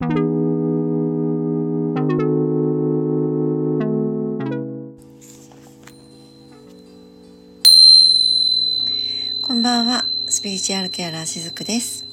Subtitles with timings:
[0.00, 0.06] こ
[9.54, 10.04] んばんは。
[10.28, 12.06] スピリチュアルケアラーしずくです、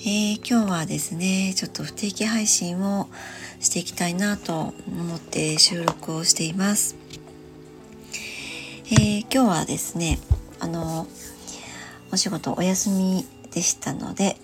[0.00, 3.08] えー、今日はですねちょっと不定期配信を
[3.58, 6.96] していきたいなと思って収録をしています、
[8.90, 10.18] えー、今日はですね
[10.60, 11.06] あの
[12.12, 13.24] お仕事お休み
[13.54, 14.36] でしたので、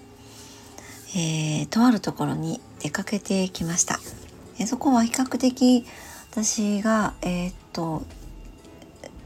[1.15, 3.99] えー、とあるところに出かけてきました。
[4.59, 5.87] えそこは比較的
[6.31, 8.03] 私が、えー、っと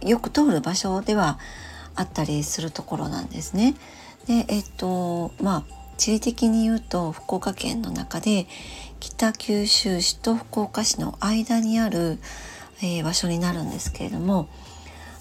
[0.01, 1.39] よく通る場所では
[1.95, 3.75] あったりするところなんですね。
[4.27, 8.47] でえっとまあ地理的に言うと福岡県の中で
[9.01, 12.19] 北九州市と福岡市の間にある、
[12.83, 14.49] えー、場所になるんですけれども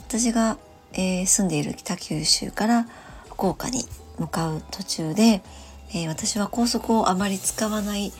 [0.07, 0.57] 私が、
[0.93, 2.85] えー、住んでいる北九州から
[3.29, 3.83] 福岡に
[4.19, 5.41] 向かう途中で、
[5.93, 8.11] えー、私は高速をあまり使わない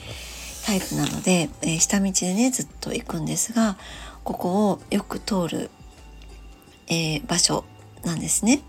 [0.66, 3.78] タイプなので、え下道でねずっと行くんですが
[4.24, 5.70] ここをよく通る、
[6.88, 7.64] え場所
[8.04, 8.62] なんですね。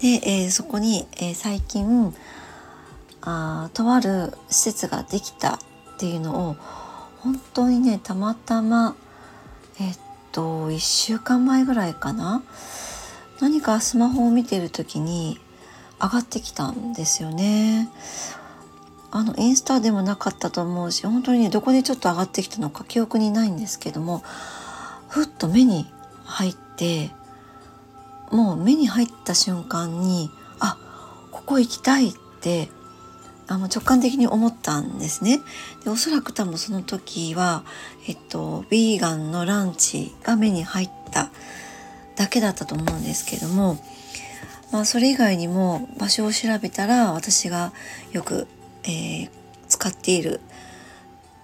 [0.00, 2.14] で、え、そこに、え、最近
[3.22, 5.58] あとある施設ができたっ
[5.98, 6.56] ていうのを
[7.18, 8.96] 本当にねたまたま
[9.80, 9.98] えっ
[10.32, 12.42] と1週間前ぐらいかな
[13.40, 15.40] 何かスマホを見てる時に
[16.00, 17.88] 上がってきたんですよね。
[19.10, 24.22] あのインスタでもなかったと思うし本当にねどこでちょっと上がってきたのか記憶にないんですけども
[25.08, 25.86] ふっと目に
[26.24, 27.10] 入って
[28.30, 30.76] もう目に入った瞬間にあ
[31.30, 32.68] ここ行きたいって
[33.46, 35.40] あの直感的に思ったんですね
[35.84, 37.64] でおそらく多分その時は
[38.06, 41.30] えっとヴィーガンのランチが目に入った
[42.16, 43.78] だけだったと思うんですけども
[44.70, 47.72] まあそれ以外にも場所を調べたら私が
[48.12, 48.46] よく、
[48.84, 49.30] えー、
[49.68, 50.40] 使っている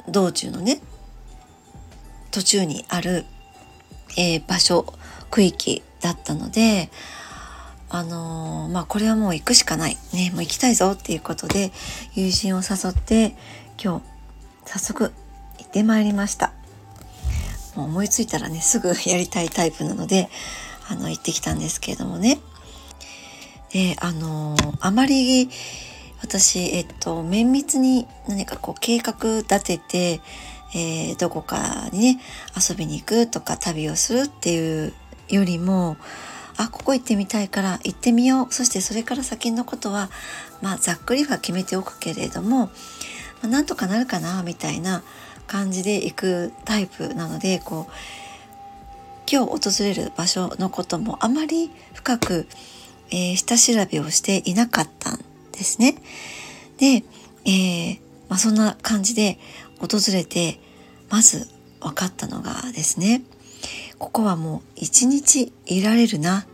[0.09, 0.81] 道中のね
[2.31, 3.25] 途中にある、
[4.19, 4.85] えー、場所
[5.31, 6.91] 区域だったので
[7.89, 9.97] あのー、まあこれはもう行くしかない。
[10.13, 11.71] ねもう行きたいぞっていうことで
[12.15, 13.37] 友人を誘って
[13.83, 14.05] 今日
[14.67, 15.13] 早速
[15.59, 16.53] 行ってまいりました。
[17.77, 20.29] もう思いついたらねすぐやりたいタイプなので
[20.89, 22.41] あの行ってきたんですけれどもね。
[23.75, 25.51] であのー、あまり
[26.23, 30.21] 私えっと綿密に何かこう計画立てて
[30.77, 32.21] えー、どこかにね
[32.69, 34.93] 遊びに行くとか旅をするっていう
[35.29, 35.97] よりも
[36.57, 38.53] あここ行ってみたいから行ってみよう。
[38.53, 40.11] そしてそれから先のことは
[40.63, 42.73] まあざっくりは決めておくけれども、ま
[43.45, 45.03] あ、なんとかなるかなみたいな
[45.47, 47.93] 感じで行くタイプなのでこう
[49.31, 52.47] 今日訪れる場所のこともあまり深く、
[53.15, 55.21] えー、下調べをしていなかったん
[55.53, 55.95] ですね。
[56.79, 57.05] で、
[57.45, 57.99] えー
[58.29, 59.39] まあ、そんな感じで
[59.79, 60.59] 訪れて
[61.09, 61.47] まず
[61.81, 63.23] 分かったのがですね
[63.99, 66.45] ここはもう一日いられるなっ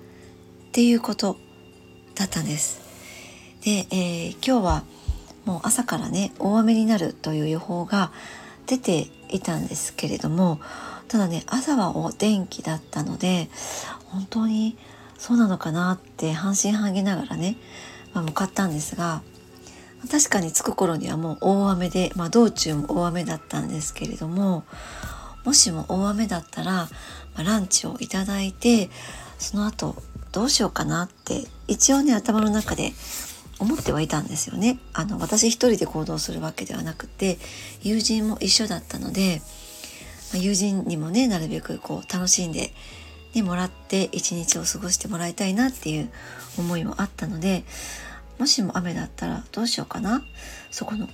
[0.73, 1.39] ていうこと
[2.15, 2.81] だったんです。
[3.63, 4.83] で、えー、今日は
[5.47, 8.13] もう朝からね大雨になるという予報が
[8.67, 10.61] 出ていたんですけれども
[11.09, 13.49] ただね朝はお天気だったので
[14.09, 14.77] 本当に
[15.21, 17.57] そうなのかなって半信半疑ながらね、
[18.15, 19.21] まあ、向かったんですが
[20.11, 24.65] 確かに着く頃にはもう大雨で、まあ、道中も大雨だったんですけれども
[25.45, 26.89] もしも大雨だったら、ま
[27.37, 28.89] あ、ランチをいただいて
[29.39, 29.95] その後
[30.33, 32.93] どうしようかなって一応ね頭の中で
[33.59, 34.79] 思ってはいたんですよね。
[34.95, 37.37] あの私一人で行動するわけではなくて
[37.83, 39.43] 友人も一緒だったので、
[40.33, 42.73] まあ、友人にもねなるべくこう楽しんで、
[43.35, 46.11] ね、もらって一日を過ごしてもらいたいなっていう
[46.59, 47.65] 思いもあったので
[48.39, 50.23] もしも雨だったらどうしようかな
[50.71, 51.09] そこの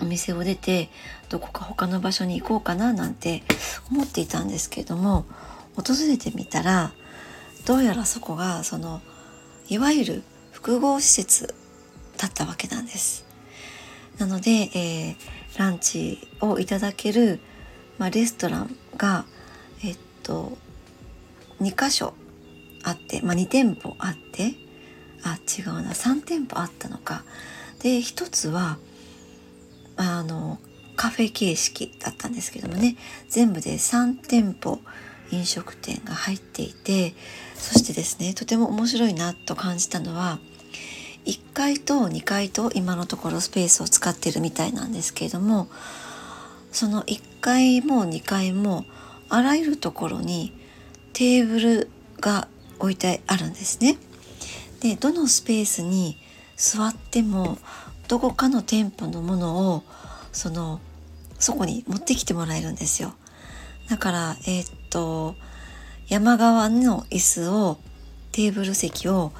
[0.00, 0.90] お店を出て
[1.28, 3.42] どこか他の場所に行こうかななんて
[3.90, 5.24] 思っていたんですけれども
[5.74, 6.92] 訪れてみたら
[7.64, 9.00] どうやらそこがその
[9.68, 10.22] いわゆる
[10.52, 11.54] 複合施設
[12.18, 13.26] だったわけなんです。
[14.18, 17.40] なので、えー、ランチをいただける、
[17.98, 19.26] まあ、レストランが
[19.84, 20.56] えっと
[21.60, 22.14] 2箇所
[22.82, 24.54] あって、まあ、2店舗あって
[25.22, 27.24] あ違うな3店舗あったのか。
[27.80, 28.78] で1つは
[29.96, 30.58] あの
[30.94, 32.96] カフェ形式だったんですけどもね。
[33.28, 34.80] 全部で3店舗
[35.30, 37.14] 飲食店が入っていて
[37.54, 40.38] そしてですねとても面白いなと感じたのは
[41.24, 45.68] 1階と2階と今のところスペースを使ってるみたいなんですけれども
[46.70, 48.84] その1階も2階も
[49.28, 50.52] あらゆるところに
[51.16, 51.90] テーブル
[52.20, 52.46] が
[52.78, 53.96] 置いてあるんですね。
[54.80, 56.18] でどのスペースに
[56.56, 57.56] 座っても
[58.06, 59.82] どこかの店舗のものを
[60.30, 60.78] その
[61.38, 63.14] そこに持ってきてもらえるんですよ
[63.88, 65.36] だからえー、っと
[66.08, 67.78] 山側の椅子を
[68.32, 69.32] テーブル席を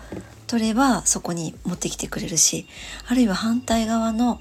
[0.47, 2.67] 取ればそこに持ってきてくれるし
[3.07, 4.41] あるいは反対側の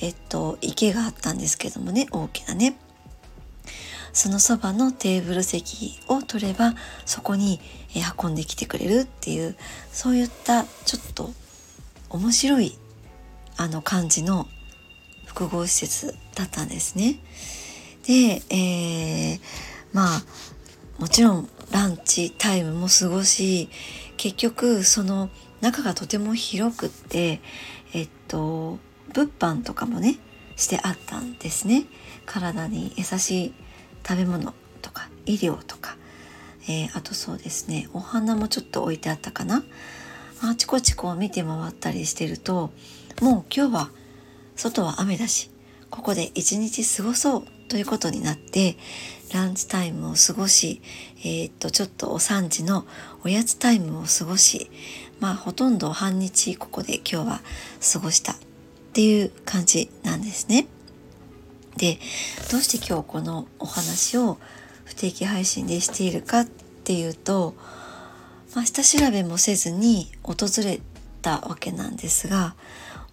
[0.00, 2.78] えっと池があったんですけどもね大きなね
[4.12, 6.74] そのそばのテーブル席を取れば
[7.06, 7.60] そこに
[8.22, 9.56] 運んできてくれるっていう
[9.90, 11.30] そういったちょっと
[12.10, 12.78] 面白い
[13.56, 14.46] あの感じの
[15.26, 17.18] 複合施設だったんですね。
[18.06, 19.40] で、えー、
[19.92, 20.22] まあ
[20.98, 23.70] もちろんランチタイムも過ごし
[24.16, 25.30] 結局その
[25.60, 27.40] 中がとても広くって
[27.94, 28.78] えっと
[29.12, 30.18] 物販とかもね
[30.56, 31.84] してあったんですね
[32.26, 33.54] 体に優しい
[34.06, 35.96] 食べ物とか医療とか、
[36.64, 39.62] えー、あとそうですねお花もちょっと置いてあったかな
[40.42, 42.72] あちこちこう見て回ったりしてると
[43.20, 43.90] もう今日は
[44.56, 45.50] 外は雨だし
[45.90, 48.76] ここで一日過ごそうということになって
[49.32, 50.82] ランチタイムを過ごし、
[51.20, 52.84] えー、っとちょっとお3時の
[53.24, 54.70] おやつタイムを過ごし
[55.20, 57.40] まあほとんど半日ここで今日は
[57.92, 58.36] 過ごしたっ
[58.92, 60.66] ていう感じなんですね。
[61.82, 61.98] で
[62.52, 64.38] どうして今日このお話を
[64.84, 67.56] 不定期配信でしているかっていうと、
[68.54, 70.80] まあ、下調べもせずに訪れ
[71.22, 72.54] たわけなんですが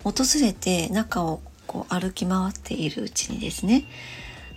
[0.03, 3.85] 訪れて中をこう歩き回っているうちにですね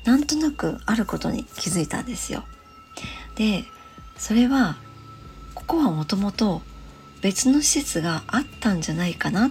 [0.05, 2.45] なんとなくあることに気づいたんですよ。
[3.37, 3.65] で
[4.19, 4.77] それは
[5.55, 6.61] ここはもともと
[7.23, 9.51] 別の施設があったんじゃないかなっ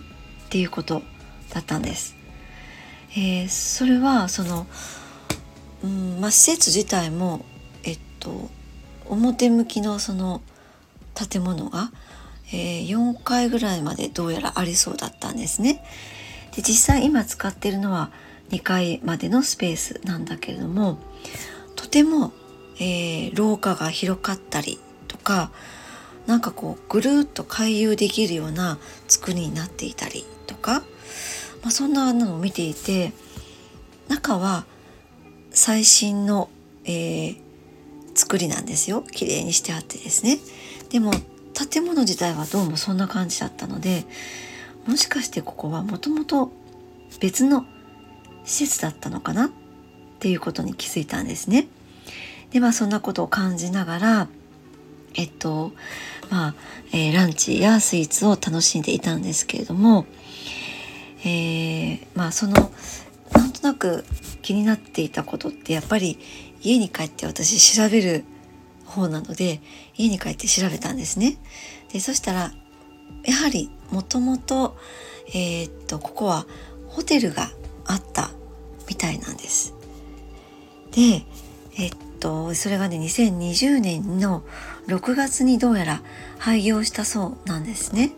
[0.52, 1.02] ていうこと
[1.52, 2.20] だったんです。
[3.13, 4.68] えー、それはその、
[5.84, 7.46] うんまあ、施設自体も、
[7.84, 8.50] えっと、
[9.06, 10.42] 表向きのその
[11.13, 11.92] 建物が、
[12.54, 15.84] えー、4階ぐらいまでどうやらありそうだったんですね。
[16.56, 18.12] で実際今使ってるのは
[18.50, 20.98] 2階までのスペースなんだけれども
[21.75, 22.34] とても、
[22.75, 25.52] えー、廊下が広かったりとか
[26.28, 30.84] なんかこうぐるっと回遊できるような作りになっていたりとか
[31.62, 33.13] まあ、そんなのを見ていて
[34.08, 34.66] 中は
[35.52, 36.50] 最新の、
[36.86, 37.38] えー、
[38.16, 39.04] 作りなんですよ。
[39.12, 40.40] 綺麗にしてあってですね。
[40.90, 41.12] でも
[41.54, 44.06] 建物自体はどうもそんな感じだったので
[44.88, 46.52] もしかしてここはもともと
[47.19, 47.66] 別の
[48.44, 49.46] 施設だったのかな？
[49.46, 49.50] っ
[50.19, 51.68] ていうことに気づいたんですね。
[52.52, 54.28] でまあそんなことを感じながら
[55.14, 55.72] えっと
[56.30, 56.56] まあ、
[56.94, 60.06] えー、ランチやスイーツを楽しんでいたんですけれども
[61.23, 62.71] えー、まあその
[63.33, 64.03] なんとなく
[64.41, 66.18] 気になっていたことってやっぱり
[66.62, 68.23] 家に帰って私調べる
[68.85, 69.62] 方なので
[69.95, 71.38] 家に帰って調べたんですね。
[71.94, 72.51] でそしたら
[73.23, 74.77] やはりもともと
[75.27, 76.45] えー、っとここは
[76.88, 77.51] ホテルが
[77.85, 78.31] あった
[78.88, 79.73] みたいなんです。
[80.91, 81.23] で
[81.77, 84.44] えっとそれがね2020年の
[84.88, 86.01] 6月にどうやら
[86.38, 88.12] 廃業したそうなんですね。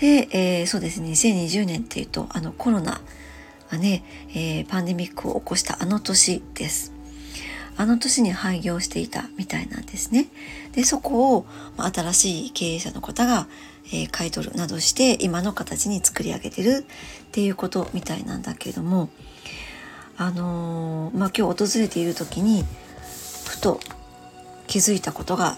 [0.00, 3.00] で、えー、そうですね2020年っていうとあのコロナ
[3.70, 6.92] がね、えー、パンデミックを起こしたあの年です。
[7.76, 10.26] あの年に廃業していたみたいなんですね。
[10.72, 11.46] でそこを、
[11.78, 13.46] 新しい経営者の方が、
[13.86, 16.84] えー、買い取るなどして今の形に作り上げてる
[17.24, 19.08] っていうことみたいなんだけれども
[20.18, 22.64] あのー、まあ今日訪れている時に
[23.46, 23.80] ふと
[24.66, 25.56] 気づいたことが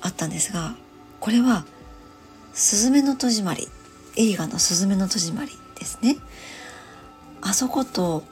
[0.00, 0.74] あったんですが
[1.20, 1.66] これは
[2.56, 3.68] すずめの戸締まり。
[4.16, 6.16] 映画の「すずめの戸締まり」ですね。
[7.42, 8.24] あそこと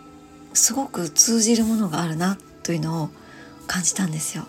[0.54, 3.10] すごく通じるものがあるなというのを
[3.66, 4.46] 感じたんですよ。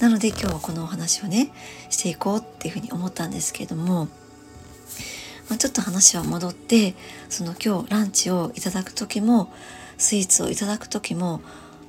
[0.00, 1.52] なので今日はこのお話をね
[1.90, 4.08] していこうっていうふうに思ったんですけれども、
[5.48, 6.96] まあ、ちょっと話は戻って
[7.28, 9.52] その今日ランチをいただく時も
[9.96, 11.40] スイーツをいただく時も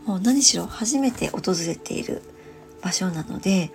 [0.06, 2.22] もう何しろ初めて訪れている
[2.84, 3.72] 場所なので、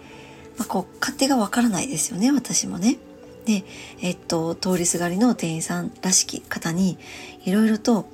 [0.56, 2.98] まあ、こう勝手がわからないですよね私もね。
[3.44, 3.64] で、
[4.00, 6.98] えっと、通りすがりの店員さんらしき方に
[7.44, 8.06] いろいろと、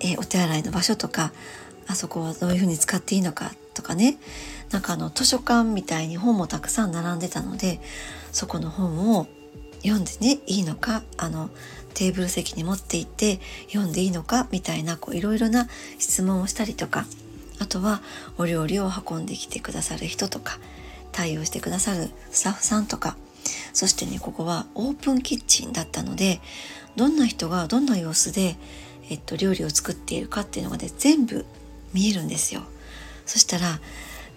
[0.00, 1.32] えお手洗いの場所とか
[1.86, 4.18] あそこはどういうふうに使っていいのかとかね
[4.72, 7.80] なんかあの図書館みたいに本もたくさん並んでたので
[8.32, 9.28] そこの本を
[9.82, 11.50] 読んでねいいのかあの
[11.94, 13.38] テーブル席に持って行って
[13.68, 17.06] 読んでいいのかみたいなこういろいろな質問をしたりとか
[17.60, 18.02] あとは
[18.38, 20.58] お料理を運んできてくださる人とか
[21.12, 23.16] 対応してくださるスタッフさんとか
[23.72, 26.40] そしてねここはオープンキッチンだったので
[26.96, 28.56] どんな人がどんな様子で、
[29.10, 31.46] えっと、料理を作っているかっていうのがね全部
[31.92, 32.62] 見えるんですよ
[33.26, 33.80] そしたら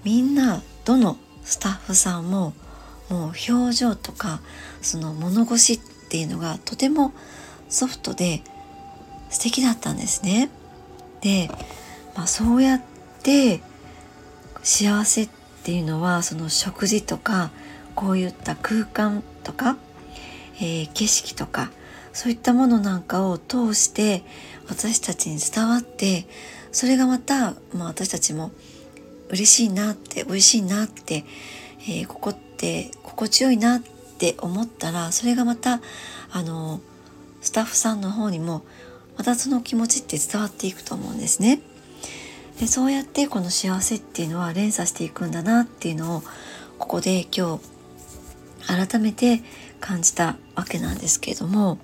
[0.03, 2.53] みんなどのスタッフさんも
[3.10, 4.41] もう表情とか
[4.81, 5.79] その物腰っ
[6.10, 7.13] ていうのがとても
[7.69, 8.41] ソフトで
[9.29, 10.50] 素敵だったんですね。
[11.22, 11.50] で、
[12.15, 12.81] まあ、そうやっ
[13.24, 13.62] て
[14.63, 15.29] 幸せっ
[15.63, 17.51] ていうのはその食事とか
[17.96, 19.78] こういった空間とか、
[20.58, 21.72] えー、景色とか
[22.14, 24.24] そういったものなんかを通して
[24.68, 26.28] 私たちに伝わって
[26.72, 28.52] それがまた、まあ、私たちも
[29.30, 31.24] 嬉しいなって美味しいなって、
[31.82, 33.80] えー、ここって心地よいなっ
[34.18, 35.82] て思ったらそれがまた
[36.32, 36.80] あの
[37.42, 38.64] スタッフさんの方にも
[39.18, 41.62] またその気持ちって伝わっていくと思うんですね。
[42.60, 46.24] でそうやってこの幸せっていうのは連鎖していくんだなっていうのを
[46.78, 47.75] ここで今日
[48.67, 49.41] 改めて
[49.79, 51.79] 感じたわけなんですけれども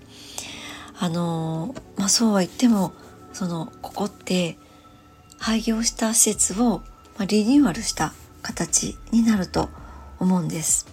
[0.99, 2.93] あのまあそうは言っても
[3.33, 4.57] そのここって
[5.39, 6.83] 廃業した施設を、
[7.27, 9.69] リニューアルした形になると
[10.19, 10.87] 思うんです。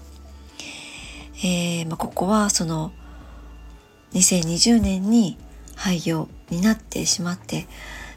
[1.45, 2.93] えーまあ、ここはその
[4.15, 5.39] 2020年に
[5.77, 7.67] 廃業になってしまって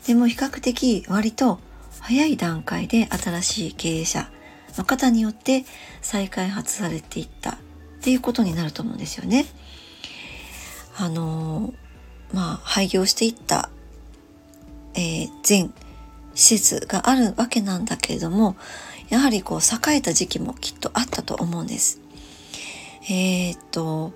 [0.08, 1.60] でも比較的割と
[2.00, 4.32] 早い段階で新しい経営者
[4.78, 5.66] の方によって
[6.02, 7.58] 再開発されていったっ
[8.02, 9.46] ていうことになると思うんですよね。
[10.98, 11.74] あの
[12.34, 13.70] まあ廃業していった、
[14.94, 15.74] えー、全
[16.34, 18.56] 施設があるわけなんだけれども
[19.10, 22.00] やはりこう栄えた時期もきっとあったと思うんです。
[23.10, 24.14] えー、っと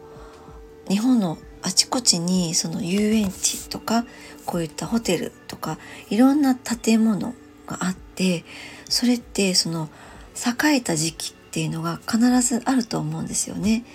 [0.87, 4.05] 日本のあちこちにその遊園地とか
[4.45, 7.33] こういったホテルとかいろんな建物
[7.65, 8.45] があって
[8.87, 9.89] それってその
[10.35, 13.85] 栄えた時期っていうのが必ずあると思うんですよね。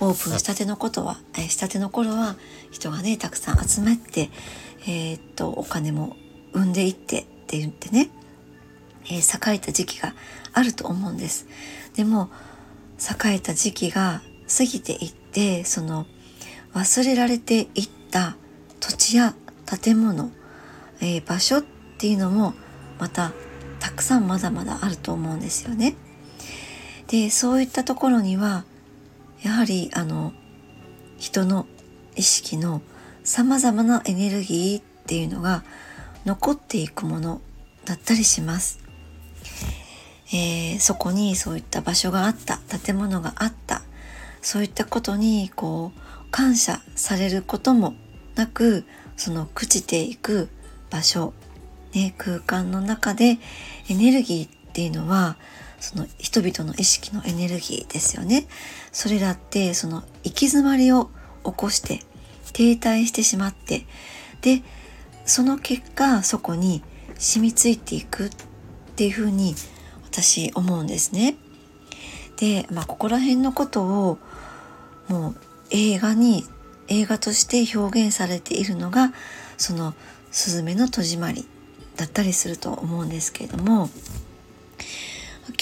[0.00, 2.36] オープンしたてのことは、えしたての頃は
[2.70, 4.30] 人がねたくさん集まって、
[4.86, 6.16] えー、っとお金も
[6.52, 8.10] 生んでいってって言ってね、
[9.06, 10.14] えー、栄えた時期が
[10.52, 11.46] あると思うんです。
[11.94, 12.30] でも
[12.98, 14.22] 栄えた時期が
[14.56, 16.06] 過ぎていってその
[16.74, 18.36] 忘れられていった
[18.78, 19.34] 土地や
[19.82, 20.30] 建物、
[21.00, 21.62] えー、場所っ
[21.98, 22.54] ていうのも
[22.98, 23.32] また
[23.80, 25.96] たくさんまだまだあると思うんですよね。
[27.08, 28.64] でそういったところには
[29.42, 30.32] やはりあの
[31.18, 31.66] 人の
[32.14, 32.82] 意識の
[33.24, 35.64] さまざまなエネルギーっていうのが
[36.24, 37.40] 残っていくもの
[37.84, 38.78] だったりします。
[40.32, 43.82] えー、そこにそういった場所があった建物があった
[44.42, 47.94] そういったことにこう感謝されることも
[48.36, 48.84] なく
[49.16, 50.48] その朽ちていく
[50.88, 51.34] 場所、
[51.94, 53.38] ね、空間の中で
[53.88, 55.36] エネルギーっていうのは
[55.80, 58.46] その人々の意識のエネルギーですよね。
[58.92, 61.10] それらってその行き詰まりを
[61.44, 62.00] 起こして
[62.52, 63.86] 停滞してしまって
[64.42, 64.62] で
[65.24, 66.82] その結果そこに
[67.18, 68.30] 染みついていくっ
[68.96, 69.54] ていうふうに
[70.04, 71.36] 私思うんですね。
[72.36, 74.18] で、まあ、ここら辺のことを
[75.08, 75.36] もう
[75.70, 76.46] 映画に
[76.88, 79.12] 映画として表現されているのが
[79.56, 79.94] その
[80.32, 81.46] 「すずめの戸締まり」
[82.00, 83.90] だったりすると思うんですけれども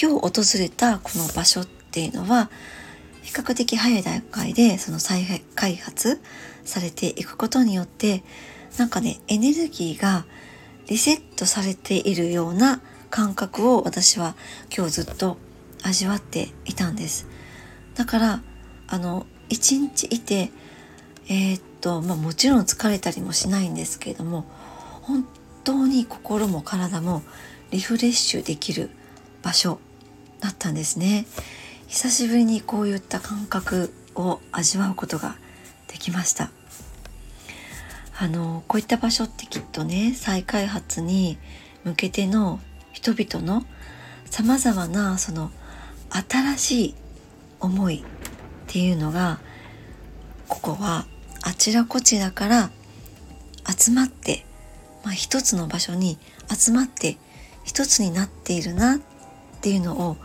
[0.01, 2.49] 今日訪れたこの場所っていうのは
[3.23, 6.21] 比較的早い段階でその再開発
[6.63, 8.23] されていくことによって
[8.77, 10.25] なんかねエネルギーが
[10.87, 14.35] リセットされているような感覚を私は
[14.75, 15.37] 今日ずっと
[15.83, 17.27] 味わっていたんです。
[17.95, 18.41] だから
[18.87, 20.51] あの一日いて
[21.27, 24.45] えー、っとまあもちろん疲れたりもしないんですけれども
[25.01, 25.25] 本
[25.69, 27.21] 当に心も体も
[27.69, 28.89] リフレッシュできる
[29.43, 29.79] 場所
[30.39, 31.27] だったんですね。
[31.87, 35.35] 久しぶりにこういった感覚を味わうことが
[35.87, 36.49] できました。
[38.17, 41.37] あのこういった場所ってきっとね再開発に
[41.83, 42.59] 向けての
[42.91, 43.63] 人々の
[44.25, 45.51] さまざまなその
[46.09, 46.95] 新しい
[47.59, 48.01] 思いっ
[48.65, 49.39] ていうのが
[50.47, 51.05] ここは
[51.43, 52.71] あちらこちらから
[53.77, 54.47] 集まって、
[55.03, 56.17] まあ、一つの場所に
[56.49, 57.17] 集まって
[57.63, 58.99] 一つになっているなっ
[59.61, 60.17] ていうのを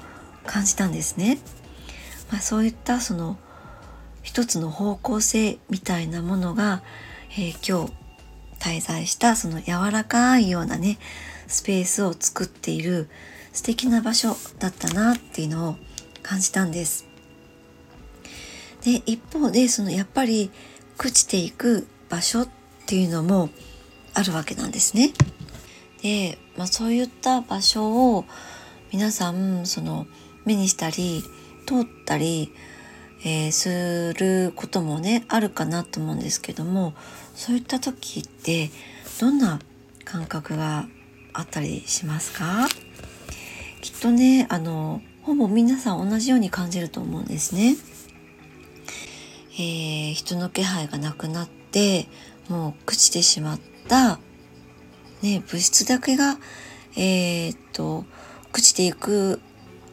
[0.47, 1.39] 感じたんですね。
[2.31, 3.37] まあ、そういったその
[4.23, 6.83] 一つの方向性みたいなものが、
[7.33, 7.93] えー、今日
[8.59, 10.99] 滞在したその柔らかいようなね
[11.47, 13.09] スペースを作っている
[13.53, 15.77] 素敵な場所だったなっていうのを
[16.23, 17.07] 感じたんです。
[18.83, 20.51] で一方でそのやっぱり
[20.99, 22.49] 朽ちていく場所っ
[22.87, 23.51] ていうのも
[24.15, 25.13] あるわけなんですね。
[26.03, 28.25] で、まあ、そういった場所を
[28.93, 30.07] 皆さんその
[30.45, 31.23] 目にしたり
[31.67, 32.53] 通ったり、
[33.25, 36.95] えー、することもねあるかなと思うんですけども
[37.35, 38.71] そういった時って
[39.21, 39.61] どんな
[40.05, 40.87] 感覚が
[41.33, 42.69] あったりしますか？
[43.81, 47.77] きっとねあのほぼ皆さん同じように感じると思うんですね。
[49.57, 52.07] えー、人の気配がなくなって
[52.49, 53.61] もう朽ちてしまっ、
[55.25, 56.37] ね、物質だけが、
[56.97, 58.05] えー、っと
[58.53, 59.41] 朽ちていく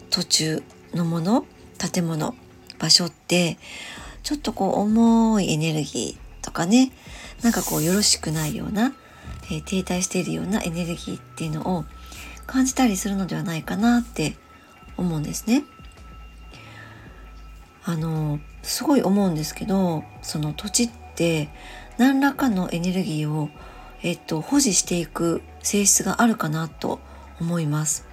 [0.10, 1.45] 途中のもの
[1.77, 2.36] 建物
[2.79, 3.57] 場所って
[4.24, 6.91] ちょっとこう重いエネルギーとかね
[7.43, 8.93] なんかこうよろしくないような、
[9.45, 11.86] えー、停滞しているようなエネルギーっていうのを
[12.45, 14.36] 感じたりするのではないかなって
[14.98, 15.63] 思うんですね。
[17.83, 21.50] あのすごい思うんですけどその土地って
[21.98, 23.50] 何らかのエネルギーを、
[24.03, 27.00] えっと、保持していく性質があるかなと
[27.39, 28.05] 思います。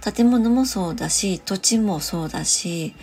[0.00, 2.94] 建物もそうだし土地もそうだし、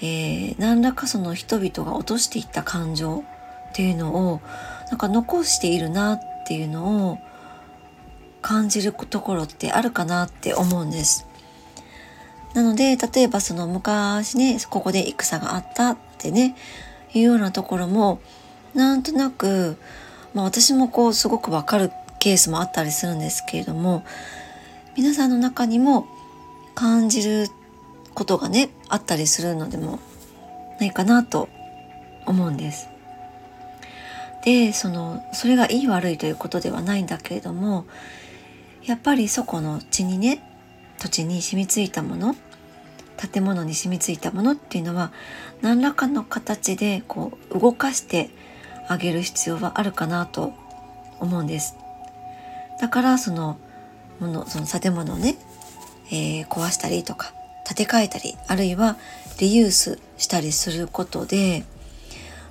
[0.00, 3.24] えー、何らかその人々が落としていった感情
[3.70, 4.40] っていうのを
[4.90, 7.18] なんか残しているなっていうのを
[8.40, 11.26] 感じるところってあるかなって思うんです。
[12.54, 16.54] なので例えばその昔ねここで戦があったってね
[17.14, 18.20] いうようなところも
[18.74, 19.76] なんとなく、
[20.34, 24.04] まあ、私もこうすごくわかるケースもあったりするんですけれども
[24.96, 26.06] 皆さんの中にも
[26.74, 27.48] 感じる
[28.14, 29.98] ことがねあったりするのでも
[30.78, 31.48] ないかなと
[32.26, 32.88] 思うんです。
[34.44, 37.86] でそのそれがいい悪いということではないんだけれども
[38.84, 40.42] やっぱりそこの地にね
[40.98, 42.34] 土地に染みついたもの
[43.16, 45.12] 建物に染みついたものっていうのは
[45.60, 48.30] 何らかの形でこう動かして
[48.88, 50.52] あげる必要はあるかなと
[51.20, 51.76] 思うんです。
[52.80, 53.56] だからその
[54.18, 55.36] ものその建物をね、
[56.10, 57.32] えー、壊したりとか
[57.66, 58.96] 建て替えたりあるいは
[59.38, 61.64] リユースしたりすることで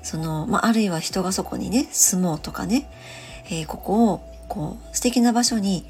[0.04, 2.90] その、まあ、あるいは人がそこにね住もうとかね、
[3.46, 5.86] えー、ここをこう素敵な場所に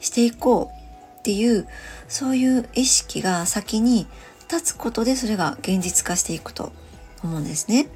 [0.00, 1.66] していこうっていう
[2.08, 4.06] そういう意識が先に
[4.50, 6.72] 立つことでそれが現実化していくと
[7.24, 7.88] 思うんですね。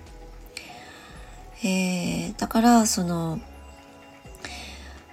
[1.62, 3.38] えー、だからその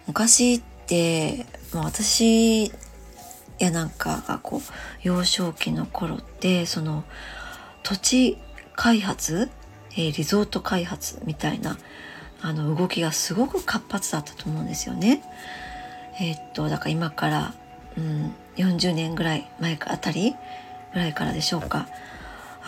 [0.08, 2.72] 昔って、まあ、私
[3.60, 4.62] やなんかがこう
[5.02, 7.04] 幼少期の頃ってその
[7.84, 8.38] 土地
[8.76, 9.50] 開発、
[9.92, 11.78] えー、リゾート開発みたいな
[12.42, 15.24] あの動きがすごく活発だったと思うんですよね。
[16.20, 17.54] えー、っとだから今から、
[17.98, 20.36] うん、40年ぐらい前あたり
[20.94, 21.88] ぐらいからでしょうか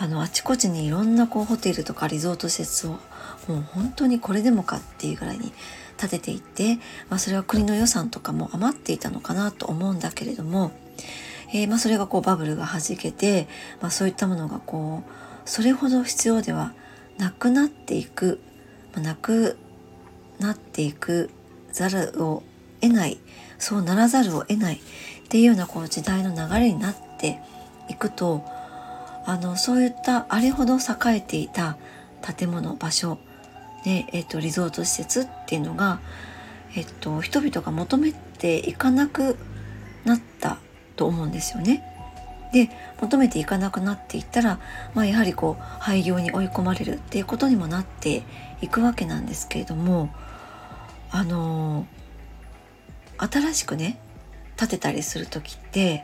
[0.02, 2.92] あのあちこちにいろんなこうホテルとかリゾート施設を
[3.46, 5.52] もう本当にこれでもかっていうぐらいに
[5.98, 6.76] 建てていて、
[7.10, 10.70] まあ、それは国の予算とかも余っていたのかなと思うんだけれども、
[11.52, 13.46] えー、まあそれがこうバブルがはじけて、
[13.82, 15.10] まあ、そういったものがこう
[15.44, 16.72] それほど必要では
[17.18, 18.40] なくなっていく、
[18.94, 19.58] まあ、なく
[20.38, 21.28] なっていく
[21.72, 22.42] ざるを
[22.80, 23.18] 得ない
[23.58, 24.80] そうならざるを得ないっ
[25.28, 27.38] ていうようなこう時代の流れになって
[27.90, 28.42] いくと
[29.30, 31.76] あのそういったあれほど栄えていた
[32.36, 33.16] 建物場所
[33.84, 36.00] で、えっと、リゾート施設っていうのが、
[36.74, 39.36] えっと、人々が求めていかなく
[40.04, 40.58] なった
[40.96, 41.84] と思うんですよね。
[42.52, 44.58] で求めていかなくなっていったら、
[44.94, 48.24] まあ、やはりこう廃業に追い込まれるっていうことにもなって
[48.60, 50.12] いくわけなんですけれども
[51.12, 51.86] あの
[53.18, 54.00] 新しくね
[54.56, 56.02] 建てたりする時って、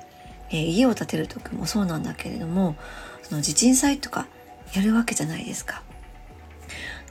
[0.50, 2.76] えー、家を建てる時もそうなんだけれども
[3.28, 4.28] その地鎮祭とか
[4.72, 5.82] やるわけじゃないですか。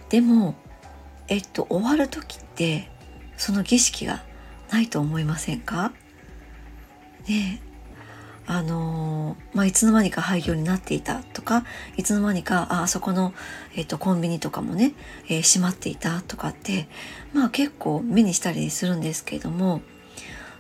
[0.08, 0.56] でも
[1.28, 2.89] えっと終わる時って
[3.36, 4.23] その儀式が
[4.71, 5.91] ないと思いませんか？
[7.28, 7.62] ね
[8.47, 11.65] あのまあ、いつの間にか廃業になっていたとか
[11.97, 13.34] いつの間にかあそこの、
[13.75, 14.93] えっと、コンビニとかもね、
[15.28, 16.88] えー、閉まっていたとかって
[17.34, 19.82] まあ結構目にしたりするんですけれども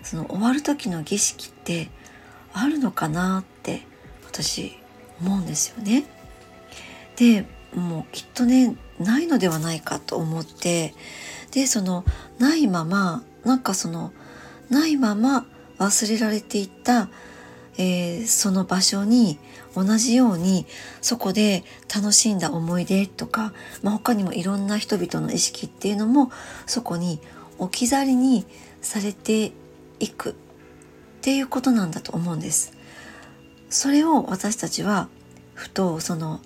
[0.01, 1.89] その終わる時の儀式って
[2.53, 3.83] あるのかなって
[4.25, 4.75] 私
[5.21, 6.05] 思うんですよね。
[7.15, 10.93] でもうきっとねないのではないかと思って
[11.51, 12.05] でその
[12.39, 14.11] ないままなんかその
[14.69, 15.45] ないまま
[15.77, 17.09] 忘れられていった、
[17.77, 19.37] えー、その場所に
[19.75, 20.65] 同じように
[21.01, 26.31] そこで楽しんだ思い出とか、まあ、他にもいろんな人々の意識っていうのも
[26.65, 27.19] そこに
[27.57, 28.45] 置き去りに
[28.81, 29.51] されて
[29.99, 30.33] いくっ
[31.21, 32.74] ていうことなんだと思うんです。
[33.75, 35.09] それを私たちは
[35.53, 36.39] ふとその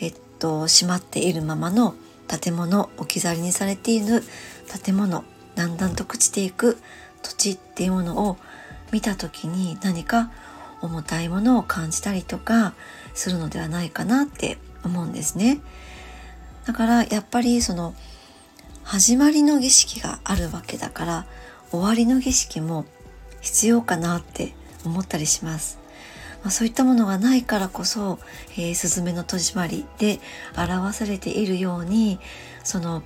[0.00, 1.96] えっと閉まっているままの
[2.28, 4.22] 建物置き去りにされている
[4.84, 5.24] 建物
[5.56, 6.78] だんだんと朽ちていく
[7.24, 8.36] 土地っていうものを
[8.92, 10.30] 見た時に何か
[10.80, 12.74] 重たいものを感じたりとか
[13.14, 15.58] するのではないかなって思うんですね。
[16.66, 17.94] だからやっぱりその
[18.84, 21.26] 始まりの儀式があるわけだから
[21.72, 22.84] 終わりの儀式も
[23.40, 25.84] 必要かなって思ったりします。
[26.46, 28.20] まあ、そういったものがないからこそ
[28.56, 30.20] 「えー、スズメの戸締まり」で
[30.56, 32.20] 表されているように
[32.62, 33.02] その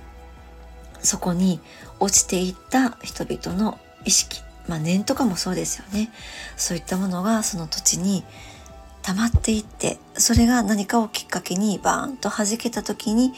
[1.01, 1.59] そこに
[1.99, 6.11] 落ちていった人々の意識まあ念とかもそうですよね
[6.55, 8.23] そういったものがその土地に
[9.01, 13.33] 溜まっていってそれが何かをきっかけにバーンと弾けた時に、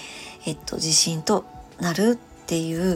[0.46, 1.46] えっと、地震と
[1.80, 2.96] なるっていう、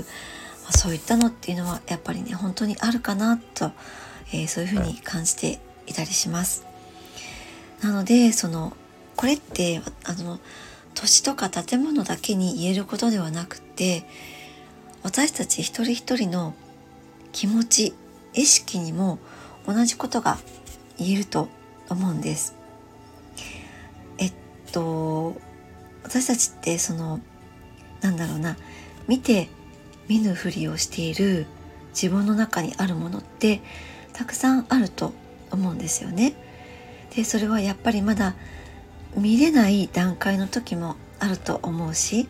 [0.64, 3.72] まあ、そういったのっていうのはやっぱりね本当にあるかなと、
[4.34, 6.67] えー、そういうふうに感じていたりします。
[7.82, 8.76] なのでその
[9.16, 10.40] これってあの
[10.94, 14.04] 土地とか建物だけに言えることではなくて
[15.04, 16.54] 私たち一人一人の
[17.32, 17.94] 気持ち
[18.34, 19.20] 意識にも
[19.68, 20.38] 同じことが
[20.98, 21.50] 言えると
[21.90, 22.56] 思うんです。
[24.18, 24.34] えっ
[24.72, 25.36] と
[26.04, 27.20] 私たちってその
[28.02, 28.58] なんだろうな
[29.08, 29.50] 見て
[30.08, 31.46] 見ぬふりをしている
[31.90, 33.62] 自分の中にあるものって
[34.14, 35.14] たくさんあると
[35.52, 36.34] 思うんですよね。
[37.18, 38.36] でそれはやっぱりまだ
[39.16, 42.30] 見れない段階の時もあると思うし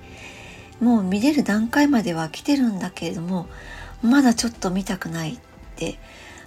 [0.80, 3.50] もう見れる段階までは来てるんだけれども
[4.02, 5.40] まだちょっと見たくないっ
[5.76, 6.00] て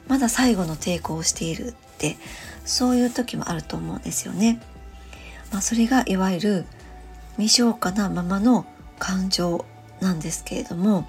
[0.09, 2.16] まだ最後の抵抗をしているって
[2.64, 4.62] そういう時もあると思うんですよね。
[5.53, 6.64] まあ、それがいわゆる
[7.37, 8.64] 未消化なままの
[8.98, 9.66] 感情
[10.00, 11.07] なんですけれども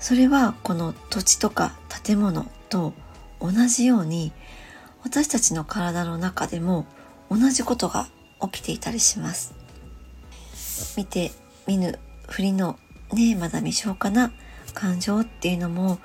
[0.00, 2.92] それはこの土地とか建物と
[3.40, 4.32] 同じように
[5.04, 6.86] 私たちの体の中でも
[7.30, 8.08] 同じことが
[8.40, 9.54] 起きていたりします。
[10.96, 11.32] 見て
[11.66, 12.78] 見ぬふりの
[13.12, 14.32] ねまだ未消化な
[14.74, 15.98] 感情っていうのも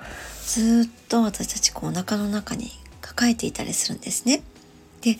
[0.44, 4.42] ずっと私たちこうお腹の中に抱えていたりするんですね。
[5.00, 5.16] で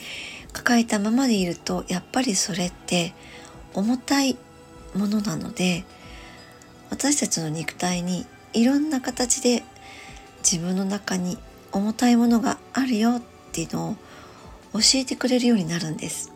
[0.52, 3.14] 抱えたままでいるとやっぱりそれって
[3.74, 4.36] 重たい
[4.94, 5.84] ものなので
[6.90, 9.62] 私たちの肉体にいろんな形で
[10.42, 11.38] 自分の中に
[11.72, 13.22] 重たいものがあるよっ
[13.58, 13.96] ていうのを
[14.74, 16.32] 教えてくれるようになるんです。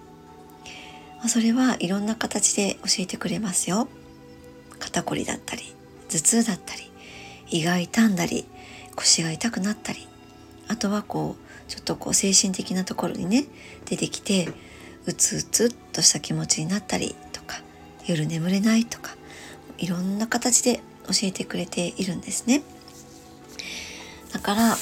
[1.29, 3.87] それはいろんな形で教えてくれますよ。
[4.81, 5.63] 肩こりだったり
[6.09, 6.91] 頭痛だったり
[7.49, 8.45] 胃が痛んだり
[8.97, 10.09] 腰が痛くなったり
[10.67, 13.45] あとはこうちょっとこう精神的なところにね
[13.85, 14.49] 出てきて
[15.07, 17.63] うつうつっとした気持ちになったりとか
[18.07, 19.13] 夜眠れないとか
[19.79, 22.63] いろんな形で教えてくれているんですね。
[24.33, 24.77] だから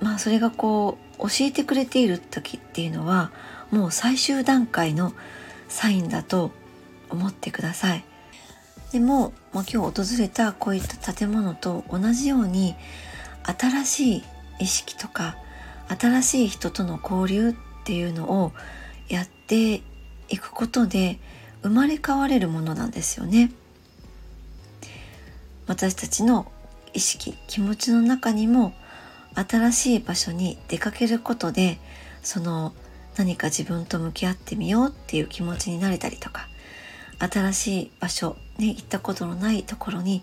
[0.00, 3.30] まあそれがこう教えてくれている時っていうのは
[3.70, 5.12] もう最終段階の
[5.68, 6.52] サインだと
[7.10, 8.04] 思ってください。
[8.92, 12.76] でも、まあ、今日訪れたこういった建物と同じように
[13.42, 14.24] 新しい
[14.60, 15.36] 意識とか
[15.88, 18.52] 新しい人との交流っていうのを
[19.08, 19.82] やって
[20.28, 21.18] いくことで
[21.62, 23.50] 生まれ変われるものなんですよね。
[25.66, 26.50] 私たちの
[26.92, 28.74] 意識気持ちの中にも
[29.34, 31.78] 新しい場所に出かけることで
[32.22, 32.72] その
[33.16, 36.48] 何か自分と向き合ってみようっていう気持ちになれたりとか
[37.18, 40.22] 新しい場所、ね、行ったことのないところに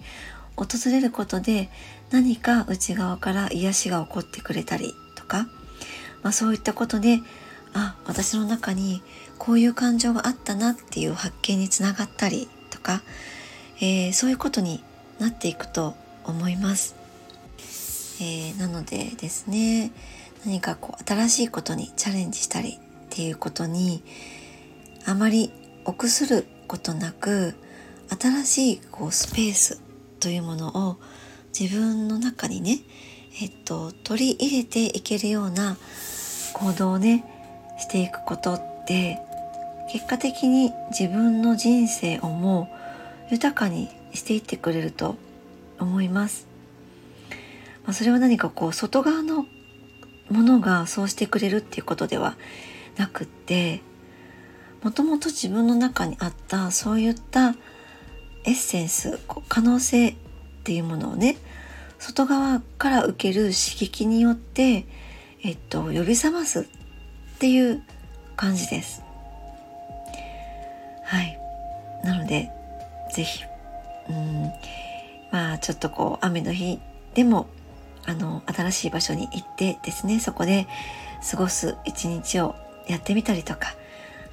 [0.55, 1.69] 訪れることで
[2.11, 5.47] 何か内側から癒しが起こってくれたりとか、
[6.21, 7.19] まあ、そういったことで
[7.73, 9.01] あ私の中に
[9.37, 13.01] こういう感情があったなっていう発見につながったりとか、
[13.77, 14.83] えー、そういうことに
[15.19, 15.95] なっていくと
[16.25, 17.00] 思います。
[18.21, 19.91] えー、なのでですね
[20.45, 24.03] 何かこう新しいことにチャレンジしたりっていうことに
[25.05, 25.51] あまり
[25.85, 27.55] 臆することなく
[28.19, 29.81] 新しいこうスペース
[30.19, 30.97] というものを
[31.59, 32.79] 自分の中にね、
[33.41, 35.77] えっと、取り入れていけるような
[36.53, 37.25] 行動をね
[37.79, 39.19] していくことって
[39.91, 42.69] 結果的に自分の人生をも
[43.31, 45.15] 豊かにしていってくれると
[45.79, 46.50] 思います。
[47.83, 49.45] まあ、それは何かこう外側の
[50.29, 52.37] ものがそうしてくれるっていうことでは
[52.97, 53.81] なくって
[54.81, 57.55] もともと自分の中にあったそういった
[58.45, 60.15] エッセンス可能性っ
[60.63, 61.37] ていうものをね
[62.01, 64.87] 外側から受ける刺激によって、
[65.43, 66.63] えっと、呼び覚ますっ
[67.37, 67.83] ていう
[68.35, 69.03] 感じです。
[71.03, 71.37] はい。
[72.03, 72.49] なので、
[73.13, 73.43] 是非
[74.09, 74.51] うん、
[75.31, 76.79] まあちょっとこう雨の日
[77.13, 77.47] でも
[78.05, 80.67] あの新しい場所に行ってですねそこで
[81.29, 82.55] 過ごす一日を
[82.87, 83.75] やってみたりとか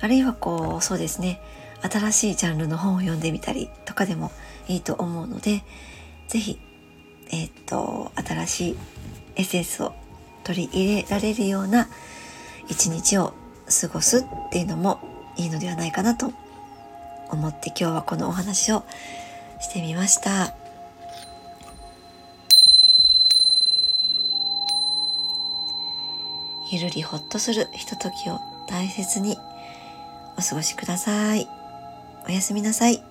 [0.00, 1.40] あるいはこうそうですね
[1.82, 4.30] 新しいジャンルの本を読んでみたりとかでも
[4.68, 5.62] いいと思うので
[6.28, 6.60] 是非
[7.30, 8.76] えっ、と新しい
[9.36, 9.92] エッセンスを
[10.44, 11.88] 取り入れられるような
[12.68, 13.34] 一日を
[13.80, 15.00] 過ごすっていうのも
[15.36, 16.32] いいのではないかなと
[17.30, 18.84] 思って今日はこのお話を
[19.60, 20.67] してみました。
[26.70, 29.38] ゆるりほっとするひとときを大切に
[30.36, 31.48] お過ごしください。
[32.28, 33.07] おやすみなさい。